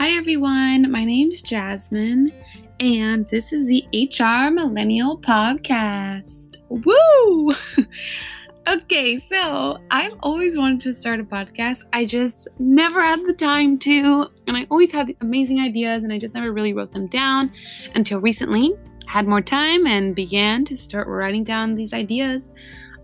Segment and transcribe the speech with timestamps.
[0.00, 0.90] Hi, everyone.
[0.90, 2.32] My name's Jasmine,
[2.80, 6.56] and this is the HR Millennial Podcast.
[6.70, 7.52] Woo!
[8.66, 11.84] okay, so I've always wanted to start a podcast.
[11.92, 16.18] I just never had the time to, and I always had amazing ideas, and I
[16.18, 17.52] just never really wrote them down
[17.94, 18.72] until recently.
[19.06, 22.50] Had more time and began to start writing down these ideas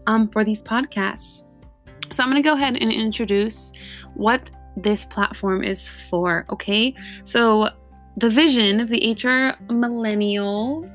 [0.06, 1.42] um, for these podcasts.
[2.10, 3.72] So I'm going to go ahead and introduce
[4.14, 6.94] what this platform is for, okay?
[7.24, 7.68] So
[8.16, 10.90] the vision of the HR millennials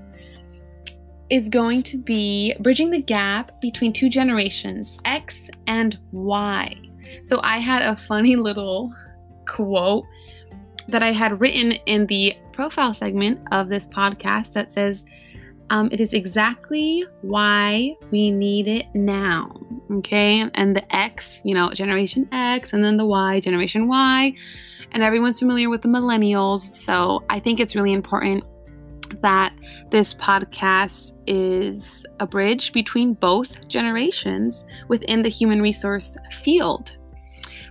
[1.29, 6.75] is going to be bridging the gap between two generations, X and Y.
[7.23, 8.93] So I had a funny little
[9.47, 10.05] quote
[10.87, 15.05] that I had written in the profile segment of this podcast that says,
[15.69, 19.57] um, it is exactly why we need it now.
[19.91, 20.49] Okay.
[20.53, 24.33] And the X, you know, Generation X, and then the Y, Generation Y.
[24.93, 26.59] And everyone's familiar with the millennials.
[26.59, 28.43] So I think it's really important
[29.21, 29.53] that
[29.89, 36.97] this podcast is a bridge between both generations within the human resource field.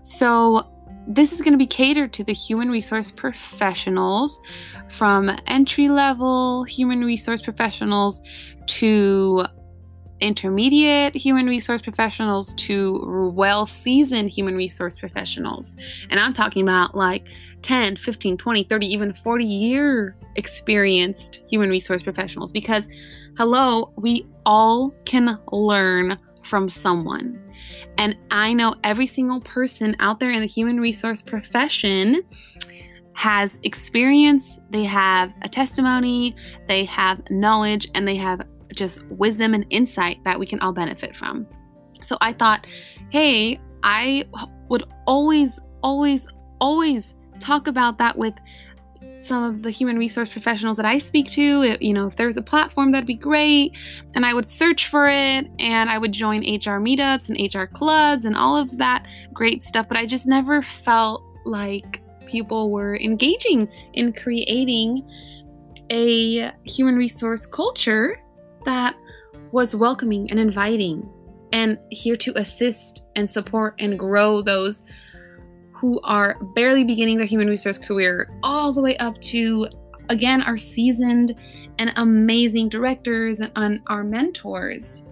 [0.03, 0.67] So,
[1.07, 4.41] this is going to be catered to the human resource professionals
[4.89, 8.23] from entry level human resource professionals
[8.67, 9.45] to
[10.21, 15.77] intermediate human resource professionals to well seasoned human resource professionals.
[16.11, 17.27] And I'm talking about like
[17.63, 22.89] 10, 15, 20, 30, even 40 year experienced human resource professionals because,
[23.37, 27.43] hello, we all can learn from someone.
[27.99, 32.23] And I know every single person out there in the human resource profession
[33.15, 36.35] has experience, they have a testimony,
[36.67, 41.15] they have knowledge, and they have just wisdom and insight that we can all benefit
[41.17, 41.47] from.
[42.03, 42.67] So I thought,
[43.11, 44.25] hey, I
[44.69, 46.27] would always, always,
[46.61, 48.35] always talk about that with
[49.23, 51.77] some of the human resource professionals that I speak to.
[51.81, 53.73] You know, if there's a platform, that'd be great.
[54.15, 58.25] And I would search for it and I would join HR meetups and HR clubs
[58.25, 59.89] and all of that great stuff.
[59.89, 65.07] But I just never felt like people were engaging in creating
[65.91, 68.19] a human resource culture
[68.65, 68.97] that
[69.53, 71.09] was welcoming and inviting
[71.53, 74.85] and here to assist and support and grow those
[75.73, 79.67] who are barely beginning their human resource career all the way up to
[80.09, 81.35] again our seasoned
[81.79, 85.03] and amazing directors and our mentors.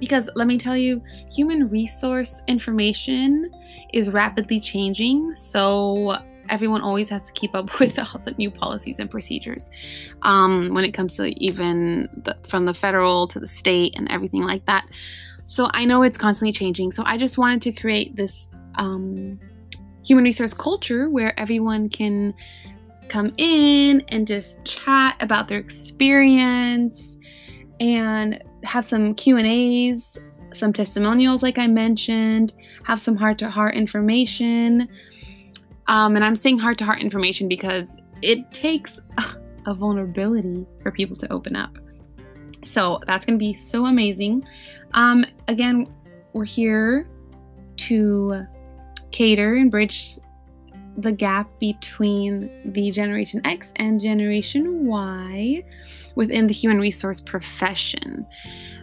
[0.00, 3.50] Because let me tell you human resource information
[3.92, 5.34] is rapidly changing.
[5.34, 6.16] So
[6.48, 9.70] everyone always has to keep up with all the new policies and procedures
[10.22, 14.42] um, when it comes to even the, from the federal to the state and everything
[14.42, 14.86] like that.
[15.46, 16.90] So I know it's constantly changing.
[16.90, 19.38] So I just wanted to create this um,
[20.04, 22.34] human resource culture where everyone can
[23.08, 27.08] come in and just chat about their experience
[27.78, 30.18] and have some Q and A's,
[30.52, 34.88] some testimonials, like I mentioned, have some heart to heart information
[35.88, 39.00] um, and I'm saying heart to heart information because it takes
[39.66, 41.78] a vulnerability for people to open up.
[42.64, 44.44] So that's going to be so amazing.
[44.94, 45.86] Um, again,
[46.32, 47.08] we're here
[47.76, 48.46] to
[49.10, 50.18] cater and bridge
[50.98, 55.62] the gap between the Generation X and Generation Y
[56.14, 58.26] within the human resource profession.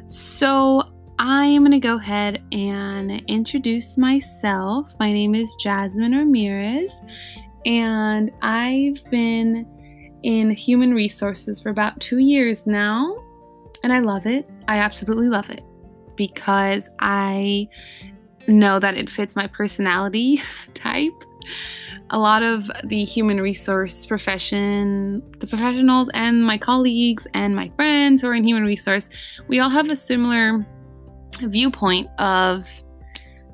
[0.05, 4.93] So I am going to go ahead and introduce myself.
[4.99, 6.91] My name is Jasmine Ramirez,
[7.67, 13.15] and I've been in human resources for about two years now,
[13.83, 14.49] and I love it.
[14.67, 15.63] I absolutely love it
[16.15, 17.67] because I
[18.47, 20.41] know that it fits my personality
[20.73, 21.13] type.
[22.09, 28.21] A lot of the human resource profession, the professionals, and my colleagues and my friends
[28.21, 29.09] who are in human resource,
[29.47, 30.65] we all have a similar
[31.37, 32.69] viewpoint of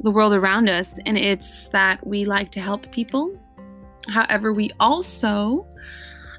[0.02, 3.38] the world around us, and it's that we like to help people.
[4.10, 5.68] However, we also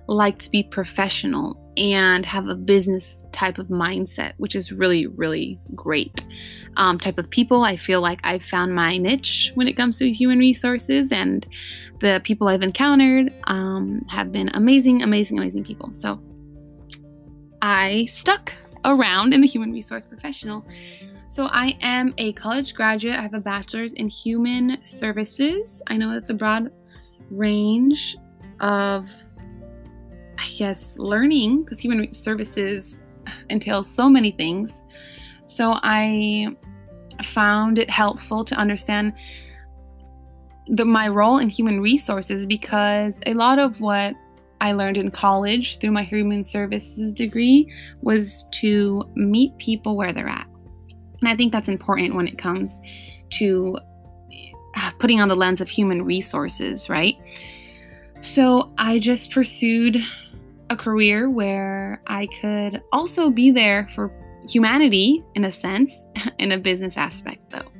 [0.06, 5.58] like to be professional and have a business type of mindset, which is really, really
[5.74, 6.24] great.
[6.76, 7.64] Um, type of people.
[7.64, 11.46] I feel like I've found my niche when it comes to human resources, and
[12.00, 15.90] the people I've encountered um, have been amazing, amazing, amazing people.
[15.92, 16.20] So
[17.60, 18.54] I stuck
[18.84, 20.64] around in the human resource professional
[21.30, 23.14] so, I am a college graduate.
[23.14, 25.80] I have a bachelor's in human services.
[25.86, 26.72] I know that's a broad
[27.30, 28.16] range
[28.58, 29.08] of,
[30.40, 32.98] I guess, learning because human services
[33.48, 34.82] entails so many things.
[35.46, 36.48] So, I
[37.22, 39.12] found it helpful to understand
[40.66, 44.16] the, my role in human resources because a lot of what
[44.60, 47.72] I learned in college through my human services degree
[48.02, 50.49] was to meet people where they're at.
[51.20, 52.80] And I think that's important when it comes
[53.30, 53.78] to
[54.76, 57.16] uh, putting on the lens of human resources, right?
[58.20, 59.98] So I just pursued
[60.68, 64.12] a career where I could also be there for
[64.48, 66.06] humanity in a sense,
[66.38, 67.70] in a business aspect though.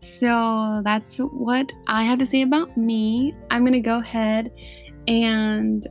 [0.00, 3.34] So that's what I have to say about me.
[3.50, 4.50] I'm going to go ahead
[5.06, 5.86] and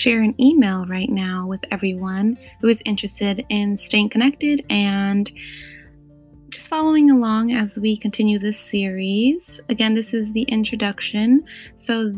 [0.00, 5.30] share an email right now with everyone who is interested in staying connected and
[6.48, 9.60] just following along as we continue this series.
[9.68, 11.44] Again, this is the introduction.
[11.76, 12.14] So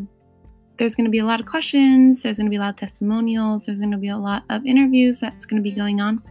[0.79, 2.77] there's going to be a lot of questions, there's going to be a lot of
[2.77, 6.23] testimonials, there's going to be a lot of interviews that's going to be going on.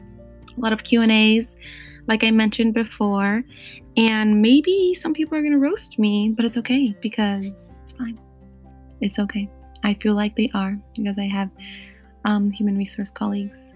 [0.58, 1.58] A lot of Q&As
[2.08, 3.44] like I mentioned before,
[3.96, 7.46] and maybe some people are going to roast me, but it's okay because
[7.84, 8.20] it's fine.
[9.02, 9.50] It's okay.
[9.84, 11.50] I feel like they are because I have
[12.26, 13.76] um, human resource colleagues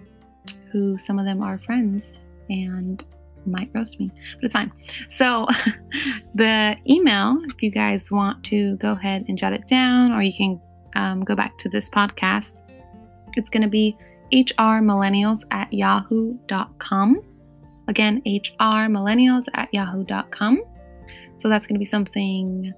[0.71, 2.17] who some of them are friends
[2.49, 3.03] and
[3.45, 4.71] might roast me, but it's fine.
[5.09, 5.47] So,
[6.35, 10.33] the email, if you guys want to go ahead and jot it down, or you
[10.33, 10.61] can
[10.95, 12.59] um, go back to this podcast,
[13.35, 13.97] it's going to be
[14.33, 17.21] hrmillennials at yahoo.com.
[17.87, 20.63] Again, hrmillennials at yahoo.com.
[21.37, 22.73] So, that's going to be something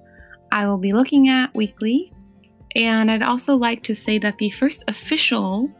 [0.52, 2.12] I will be looking at weekly
[2.74, 5.70] and I'd also like to say that the first official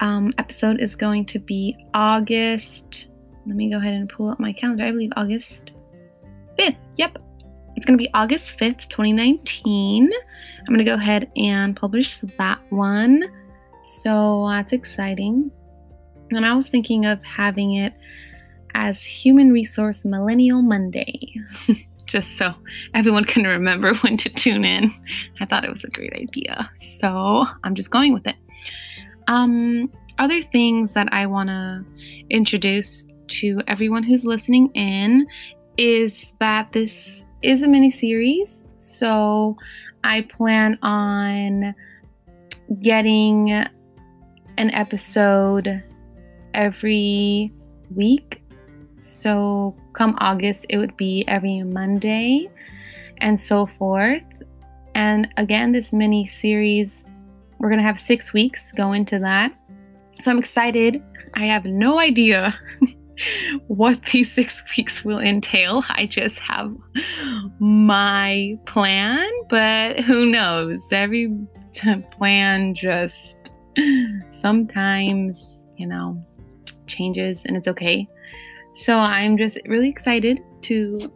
[0.00, 3.08] um, episode is going to be August.
[3.46, 4.84] Let me go ahead and pull up my calendar.
[4.84, 5.72] I believe August
[6.58, 6.76] 5th.
[6.96, 7.18] Yep.
[7.76, 10.10] It's going to be August 5th, 2019.
[10.60, 13.24] I'm going to go ahead and publish that one.
[13.84, 15.50] So that's exciting.
[16.30, 17.94] And I was thinking of having it
[18.74, 21.34] as Human Resource Millennial Monday.
[22.06, 22.54] just so
[22.94, 24.90] everyone can remember when to tune in.
[25.40, 26.70] I thought it was a great idea.
[26.78, 28.36] So I'm just going with it.
[29.28, 31.84] Um, other things that I want to
[32.30, 35.26] introduce to everyone who's listening in
[35.76, 38.64] is that this is a mini series.
[38.76, 39.56] So
[40.04, 41.74] I plan on
[42.80, 45.82] getting an episode
[46.54, 47.52] every
[47.94, 48.42] week
[48.96, 52.48] so, come August, it would be every Monday
[53.18, 54.24] and so forth.
[54.94, 57.04] And again, this mini series,
[57.58, 59.52] we're going to have six weeks go into that.
[60.20, 61.02] So, I'm excited.
[61.34, 62.58] I have no idea
[63.66, 65.82] what these six weeks will entail.
[65.90, 66.74] I just have
[67.58, 70.90] my plan, but who knows?
[70.90, 71.36] Every
[72.12, 73.52] plan just
[74.30, 76.24] sometimes, you know,
[76.86, 78.08] changes and it's okay.
[78.76, 81.10] So I'm just really excited to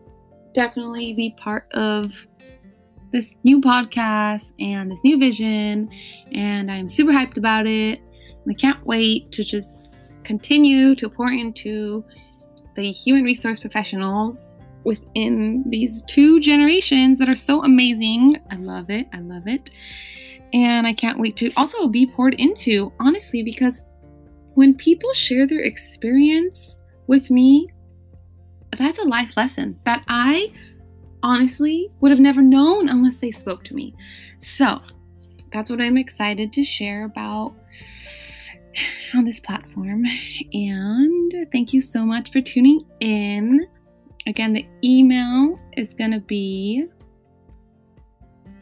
[0.55, 2.27] definitely be part of
[3.12, 5.91] this new podcast and this new vision.
[6.33, 8.01] And I'm super hyped about it.
[8.49, 12.03] I can't wait to just continue to pour into
[12.77, 18.41] the human resource professionals within these two generations that are so amazing.
[18.51, 19.07] I love it.
[19.12, 19.69] I love it.
[20.55, 23.85] And I can't wait to also be poured into, honestly, because
[24.55, 26.79] when people share their experience
[27.11, 27.69] with me,
[28.79, 30.47] that's a life lesson that I
[31.25, 33.97] honestly would have never known unless they spoke to me.
[34.38, 34.79] So
[35.52, 37.57] that's what I'm excited to share about
[39.14, 40.05] on this platform.
[40.52, 43.67] And thank you so much for tuning in.
[44.29, 46.87] Again, the email is going to be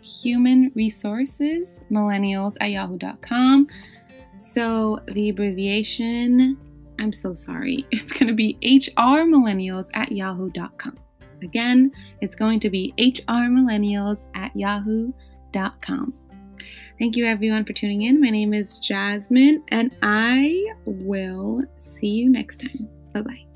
[0.01, 3.69] human resources millennials at yahoo.com.
[4.39, 6.57] So the abbreviation
[6.99, 7.87] I'm so sorry.
[7.91, 10.99] It's going to be hrmillennials at yahoo.com.
[11.43, 16.15] Again, it's going to be hrmillennials at yahoo.com.
[16.99, 18.21] Thank you everyone for tuning in.
[18.21, 22.89] My name is Jasmine, and I will see you next time.
[23.13, 23.48] Bye bye.